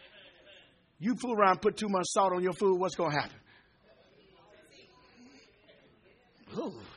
[0.99, 3.37] You fool around, put too much salt on your food, what's going to happen?
[6.57, 6.96] Ooh.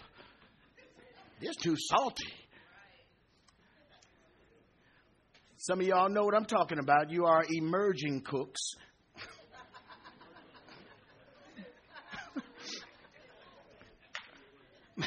[1.40, 2.26] It's too salty.
[5.56, 7.10] Some of y'all know what I'm talking about.
[7.10, 8.60] You are emerging cooks.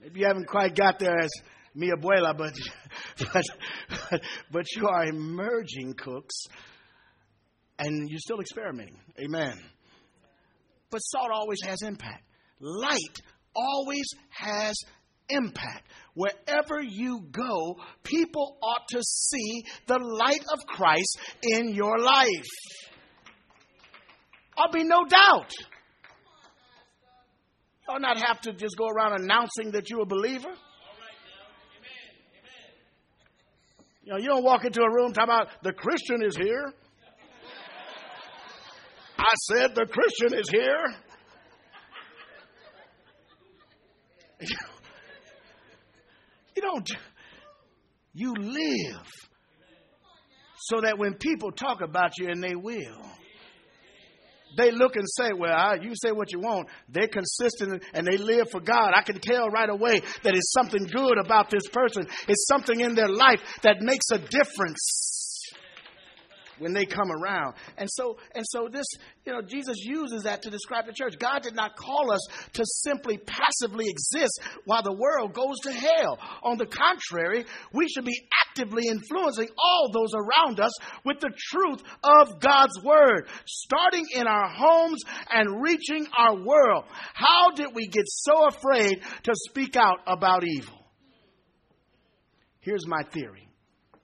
[0.00, 1.30] Maybe you haven't quite got there as
[1.74, 2.52] mi abuela, but,
[3.32, 3.44] but,
[4.50, 6.44] but you are emerging cooks
[7.78, 8.98] and you're still experimenting.
[9.18, 9.58] Amen.
[10.90, 12.24] But salt always has impact.
[12.60, 13.20] Light
[13.54, 14.74] always has
[15.28, 15.84] impact.
[16.14, 22.28] Wherever you go, people ought to see the light of Christ in your life.
[24.56, 25.52] I'll be no doubt.
[27.88, 30.52] You'll not have to just go around announcing that you're a believer.
[34.04, 36.72] You know, you don't walk into a room talking about the Christian is here.
[39.18, 40.94] I said the Christian is here.
[46.62, 46.90] You don't,
[48.14, 49.06] You live
[50.58, 53.02] so that when people talk about you, and they will,
[54.56, 56.68] they look and say, Well, I, you say what you want.
[56.88, 58.92] They're consistent and they live for God.
[58.94, 62.06] I can tell right away that it's something good about this person.
[62.28, 65.11] It's something in their life that makes a difference
[66.62, 67.54] when they come around.
[67.76, 68.86] And so, and so this,
[69.26, 71.18] you know, Jesus uses that to describe the church.
[71.18, 72.20] God did not call us
[72.54, 76.18] to simply passively exist while the world goes to hell.
[76.42, 80.72] On the contrary, we should be actively influencing all those around us
[81.04, 86.84] with the truth of God's word, starting in our homes and reaching our world.
[87.14, 90.78] How did we get so afraid to speak out about evil?
[92.60, 93.48] Here's my theory,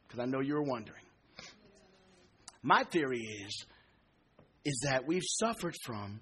[0.06, 1.04] because I know you're wondering.
[2.62, 3.66] My theory is
[4.64, 6.20] is that we've suffered from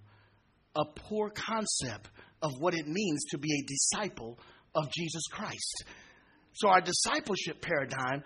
[0.77, 2.09] a poor concept
[2.43, 4.39] of what it means to be a disciple
[4.75, 5.85] of Jesus Christ.
[6.53, 8.23] So our discipleship paradigm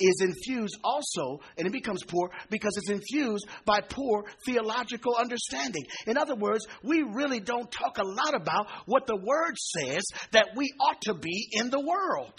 [0.00, 5.84] is infused also, and it becomes poor because it's infused by poor theological understanding.
[6.06, 10.02] In other words, we really don't talk a lot about what the Word says
[10.32, 12.38] that we ought to be in the world.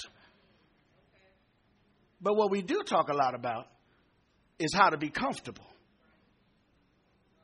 [2.21, 3.67] But what we do talk a lot about
[4.63, 5.65] is how to be comfortable.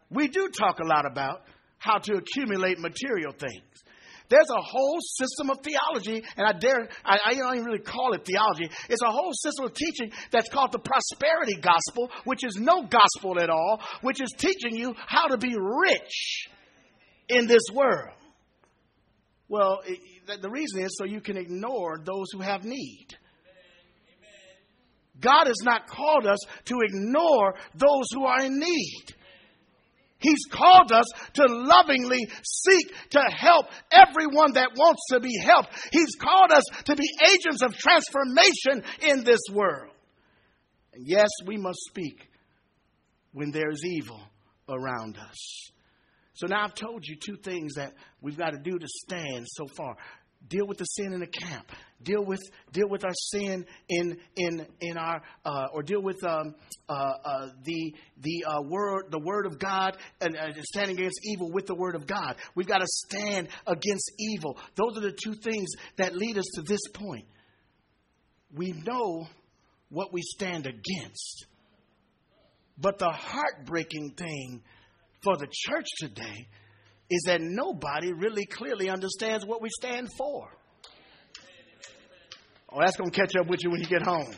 [0.09, 1.43] We do talk a lot about
[1.77, 3.63] how to accumulate material things.
[4.29, 8.13] There's a whole system of theology, and I dare, I, I, don't even really call
[8.13, 8.69] it theology.
[8.87, 13.39] It's a whole system of teaching that's called the prosperity gospel, which is no gospel
[13.39, 16.47] at all, which is teaching you how to be rich
[17.27, 18.13] in this world.
[19.47, 19.99] Well, it,
[20.43, 23.07] the reason is so you can ignore those who have need.
[25.19, 29.15] God has not called us to ignore those who are in need.
[30.19, 31.05] He's called us
[31.35, 35.69] to lovingly seek to help everyone that wants to be helped.
[35.91, 39.93] He's called us to be agents of transformation in this world.
[40.93, 42.27] And yes, we must speak
[43.31, 44.19] when there's evil
[44.67, 45.71] around us.
[46.33, 49.67] So now I've told you two things that we've got to do to stand so
[49.67, 49.95] far
[50.47, 51.71] deal with the sin in the camp
[52.03, 56.55] deal with deal with our sin in in in our uh, or deal with um,
[56.87, 61.65] uh, uh, the the uh, word the word of God and standing against evil with
[61.65, 62.35] the word of God.
[62.55, 64.57] We've got to stand against evil.
[64.75, 67.25] Those are the two things that lead us to this point.
[68.53, 69.27] We know
[69.89, 71.45] what we stand against,
[72.77, 74.61] but the heartbreaking thing
[75.21, 76.47] for the church today
[77.09, 80.49] is that nobody really clearly understands what we stand for.
[82.71, 84.31] Oh, that's going to catch up with you when you get home.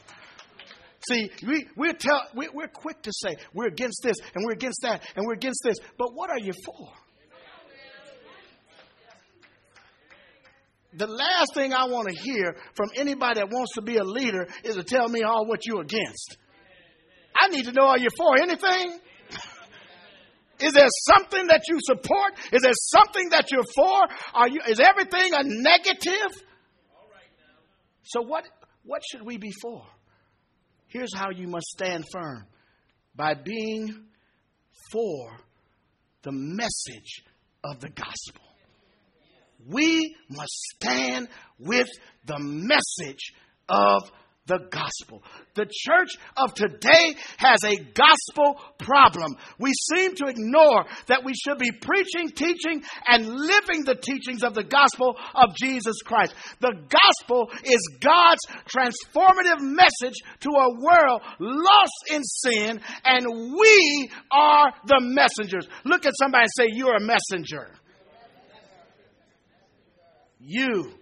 [1.10, 4.82] See, we, we're, tell, we, we're quick to say we're against this and we're against
[4.84, 5.78] that and we're against this.
[5.98, 6.90] But what are you for?
[10.94, 14.48] The last thing I want to hear from anybody that wants to be a leader
[14.64, 16.38] is to tell me all what you're against.
[17.40, 19.00] I need to know are you for anything?
[20.62, 22.34] Is there something that you support?
[22.52, 24.08] Is there something that you're for?
[24.34, 26.42] Are you, is everything a negative?
[28.04, 28.46] So, what,
[28.84, 29.84] what should we be for?
[30.88, 32.46] Here's how you must stand firm
[33.16, 34.06] by being
[34.92, 35.40] for
[36.24, 37.24] the message
[37.64, 38.46] of the gospel.
[39.68, 41.88] We must stand with
[42.26, 43.34] the message
[43.70, 44.12] of
[44.48, 45.24] the gospel.
[45.54, 49.36] The church of today has a gospel problem.
[49.60, 54.56] We seem to ignore that we should be preaching, teaching, and living the teachings of
[54.56, 56.34] the gospel of Jesus Christ.
[56.60, 64.74] The gospel is God's transformative message to a world lost in sin, and we are
[64.88, 65.68] the messengers.
[65.86, 67.70] Look at somebody and say, You're a messenger.
[70.40, 70.94] You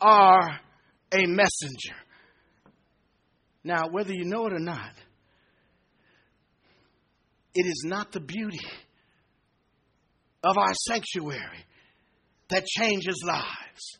[0.00, 0.60] are
[1.12, 2.03] a messenger.
[3.64, 4.92] Now, whether you know it or not,
[7.54, 8.60] it is not the beauty
[10.42, 11.64] of our sanctuary
[12.50, 13.98] that changes lives.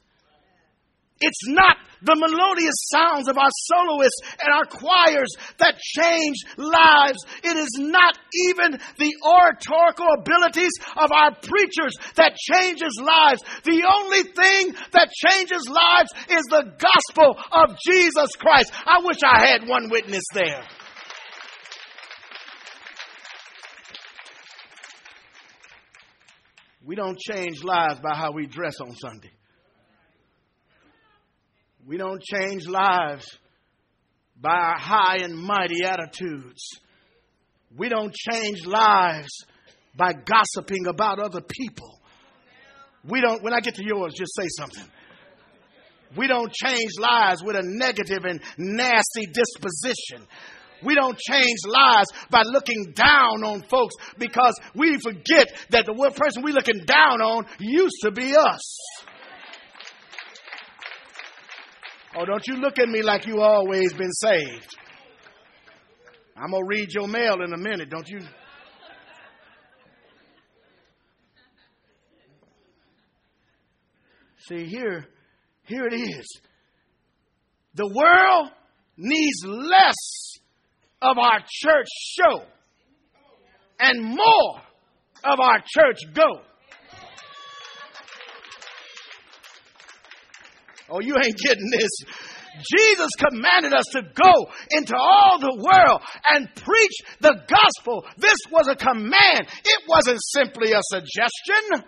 [1.21, 7.19] It's not the melodious sounds of our soloists and our choirs that change lives.
[7.43, 8.19] It is not
[8.51, 13.43] even the oratorical abilities of our preachers that changes lives.
[13.65, 18.73] The only thing that changes lives is the gospel of Jesus Christ.
[18.85, 20.63] I wish I had one witness there.
[26.85, 29.31] We don't change lives by how we dress on Sunday.
[31.87, 33.27] We don't change lives
[34.41, 36.63] by our high and mighty attitudes.
[37.77, 39.45] We don't change lives
[39.97, 42.01] by gossiping about other people.
[43.07, 44.91] We don't, when I get to yours, just say something.
[46.17, 50.27] We don't change lives with a negative and nasty disposition.
[50.85, 56.43] We don't change lives by looking down on folks because we forget that the person
[56.43, 58.77] we're looking down on used to be us.
[62.17, 64.69] Oh, don't you look at me like you always been saved.
[66.37, 68.21] I'm going to read your mail in a minute, don't you?
[74.49, 75.07] See, here,
[75.65, 76.41] here it is.
[77.75, 78.51] The world
[78.97, 80.39] needs less
[81.03, 82.43] of our church show
[83.81, 84.61] and more
[85.25, 86.43] of our church go.
[90.91, 91.91] Oh, you ain't getting this.
[92.79, 94.33] Jesus commanded us to go
[94.71, 98.05] into all the world and preach the gospel.
[98.17, 101.85] This was a command, it wasn't simply a suggestion.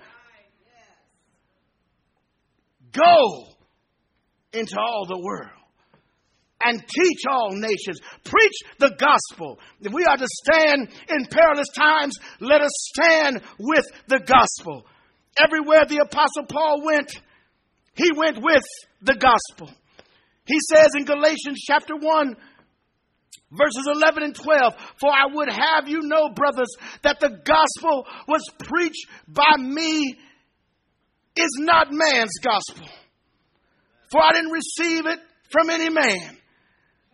[2.93, 3.45] Go
[4.53, 5.51] into all the world
[6.65, 8.01] and teach all nations.
[8.25, 9.59] Preach the gospel.
[9.81, 14.87] If we are to stand in perilous times, let us stand with the gospel.
[15.39, 17.13] Everywhere the Apostle Paul went,
[17.97, 18.63] he went with
[19.03, 19.75] the gospel.
[20.45, 22.37] He says in Galatians chapter 1,
[23.53, 26.69] verses 11 and 12 For I would have you know, brothers,
[27.03, 30.17] that the gospel was preached by me
[31.37, 32.87] is not man's gospel.
[34.11, 35.19] For I didn't receive it
[35.51, 36.37] from any man,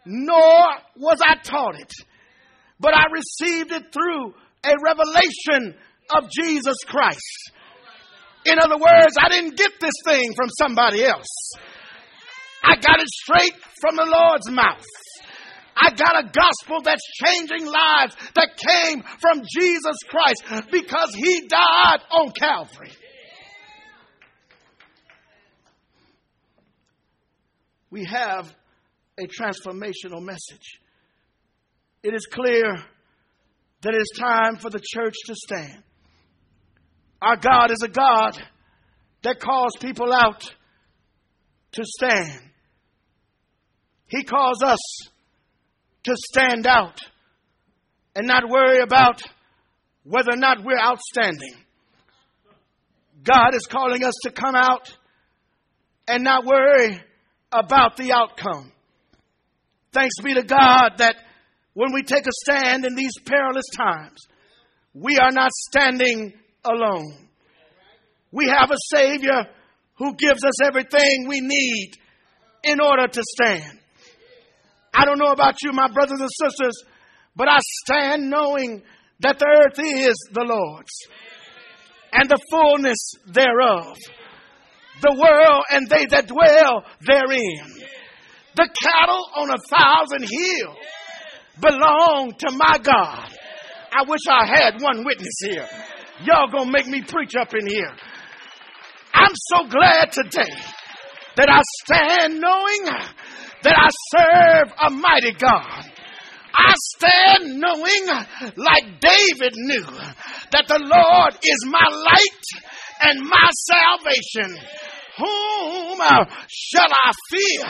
[0.05, 0.65] nor
[0.97, 1.93] was I taught it,
[2.79, 5.75] but I received it through a revelation
[6.15, 7.53] of Jesus Christ.
[8.45, 11.27] In other words, I didn't get this thing from somebody else.
[12.65, 14.85] I got it straight from the Lord's mouth.
[15.77, 22.01] I got a gospel that's changing lives that came from Jesus Christ because he died
[22.11, 22.93] on Calvary.
[27.91, 28.55] We have
[29.19, 30.81] a transformational message.
[32.03, 32.75] It is clear
[33.83, 35.83] that it is time for the church to stand.
[37.23, 38.33] Our God is a God
[39.23, 40.43] that calls people out
[41.71, 42.41] to stand.
[44.09, 44.81] He calls us
[46.03, 46.99] to stand out
[48.17, 49.23] and not worry about
[50.03, 51.55] whether or not we're outstanding.
[53.23, 54.93] God is calling us to come out
[56.09, 57.01] and not worry
[57.53, 58.73] about the outcome.
[59.93, 61.15] Thanks be to God that
[61.75, 64.19] when we take a stand in these perilous times,
[64.93, 66.33] we are not standing
[66.65, 67.15] alone.
[68.31, 69.47] We have a Savior
[69.97, 71.93] who gives us everything we need
[72.65, 73.79] in order to stand.
[74.95, 76.85] I don't know about you, my brothers and sisters,
[77.35, 78.83] but I stand knowing
[79.21, 80.93] that the earth is the Lord's
[82.13, 83.97] and the fullness thereof,
[85.01, 87.89] the world and they that dwell therein.
[88.55, 90.77] The cattle on a thousand hills
[91.59, 93.33] belong to my God.
[93.93, 95.69] I wish I had one witness here.
[96.25, 97.93] Y'all gonna make me preach up in here.
[99.15, 100.55] I'm so glad today
[101.37, 102.85] that I stand knowing
[103.63, 105.91] that I serve a mighty God.
[106.55, 108.07] I stand knowing,
[108.57, 109.87] like David knew,
[110.53, 112.45] that the Lord is my light
[113.01, 114.59] and my salvation.
[115.19, 117.67] Whom uh, shall I fear?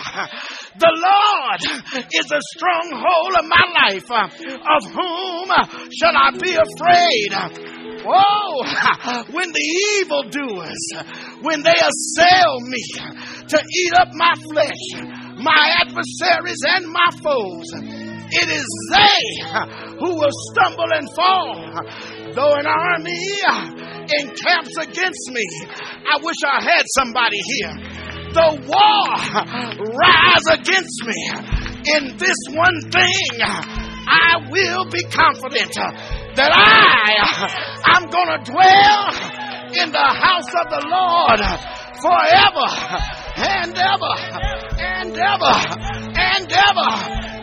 [0.79, 1.61] The Lord
[2.13, 4.11] is the stronghold of my life.
[4.11, 4.29] Uh,
[4.77, 7.72] of whom uh, shall I be afraid?
[8.05, 9.67] Oh, when the
[10.01, 10.83] evildoers,
[11.43, 12.83] when they assail me
[13.49, 14.83] to eat up my flesh,
[15.39, 17.67] my adversaries and my foes,
[18.35, 21.73] it is they who will stumble and fall.
[22.35, 23.21] Though an army
[24.19, 25.45] encamps against me,
[26.11, 27.75] I wish I had somebody here.
[28.33, 29.05] The war
[30.01, 31.63] rise against me.
[31.95, 35.77] In this one thing, I will be confident
[36.37, 37.19] that I
[37.97, 39.03] am going to dwell
[39.77, 41.41] in the house of the Lord
[42.01, 42.69] forever
[43.37, 44.15] and ever
[44.81, 45.55] and ever
[46.17, 46.91] and ever.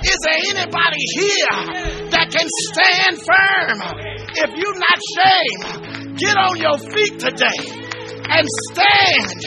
[0.02, 1.58] Is there anybody here
[2.12, 3.78] that can stand firm?
[4.36, 7.62] If you're not ashamed, get on your feet today
[8.30, 9.40] and stand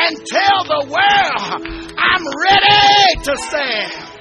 [0.00, 4.11] and tell the world, I'm ready to stand.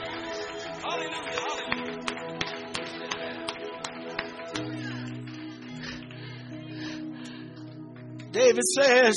[8.42, 9.16] David says,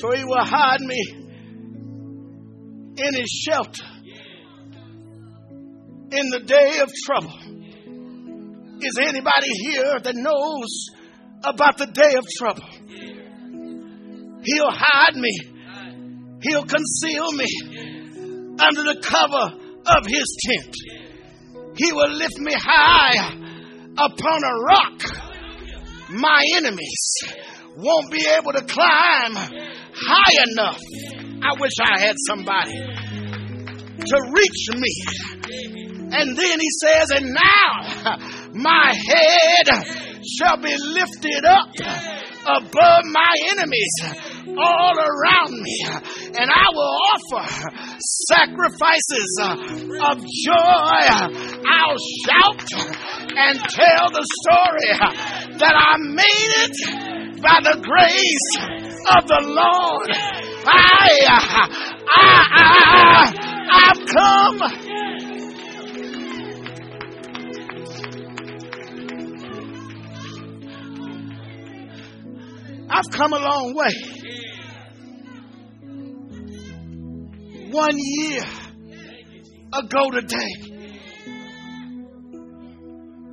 [0.00, 1.02] For he will hide me
[2.96, 3.84] in his shelter
[6.12, 7.36] in the day of trouble.
[8.80, 10.90] Is anybody here that knows
[11.42, 12.68] about the day of trouble?
[14.44, 15.36] He'll hide me.
[16.42, 17.48] He'll conceal me
[18.60, 20.74] under the cover of his tent.
[21.76, 23.32] He will lift me high
[23.98, 25.33] upon a rock.
[26.14, 27.16] My enemies
[27.76, 30.80] won't be able to climb high enough.
[31.42, 34.92] I wish I had somebody to reach me.
[36.12, 38.16] And then he says, And now
[38.52, 41.68] my head shall be lifted up
[42.46, 43.94] above my enemies
[44.46, 45.84] all around me,
[46.36, 47.44] and I will offer
[48.28, 49.52] sacrifices uh,
[50.10, 51.00] of joy.
[51.66, 52.68] I'll shout
[53.36, 54.92] and tell the story
[55.58, 58.50] that I made it by the grace
[59.16, 60.10] of the Lord.
[60.66, 61.68] I, uh,
[62.10, 63.34] I, I,
[63.72, 65.23] I've come.
[72.94, 74.24] I've come a long way.
[77.74, 78.40] one year
[79.72, 80.54] ago today.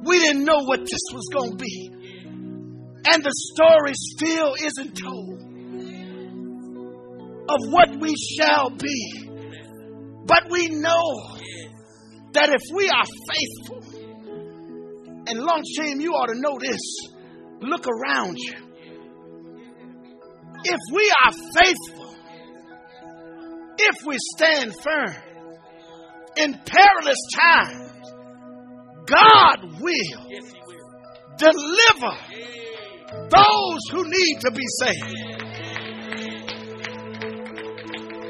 [0.04, 1.92] We didn't know what this was going to be.
[1.94, 5.42] And the story still isn't told
[7.50, 9.30] of what we shall be.
[10.26, 11.38] But we know
[12.34, 13.84] that if we are faithful,
[15.28, 16.80] and Longstream, you ought to know this.
[17.62, 18.71] Look around you.
[20.64, 22.16] If we are faithful,
[23.80, 25.16] if we stand firm
[26.38, 27.92] in perilous times,
[29.06, 30.26] God will
[31.38, 32.16] deliver
[33.30, 35.42] those who need to be saved.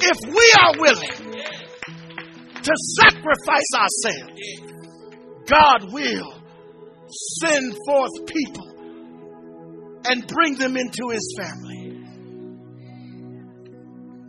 [0.03, 1.31] If we are willing
[2.63, 4.41] to sacrifice ourselves,
[5.47, 6.41] God will
[7.41, 8.67] send forth people
[10.05, 11.70] and bring them into his family.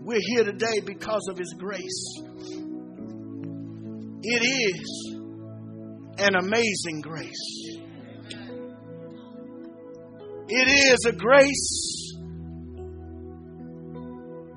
[0.05, 2.23] We're here today because of His grace.
[4.25, 5.17] It is
[6.19, 7.79] an amazing grace.
[10.49, 12.15] It is a grace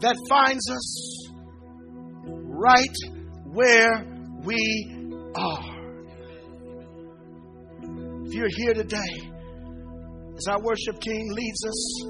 [0.02, 1.30] that finds us
[2.26, 2.96] right
[3.46, 4.04] where
[4.44, 5.76] we are.
[8.26, 9.32] If you're here today,
[10.38, 12.06] as our worship team leads us,